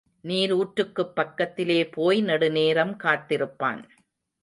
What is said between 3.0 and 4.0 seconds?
காத்திருப்பான்.